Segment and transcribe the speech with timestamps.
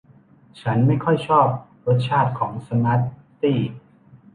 [0.61, 1.47] ฉันไม่ค่อยชอบ
[1.87, 3.01] รสชาติของสมาร์ท
[3.41, 3.59] ตี้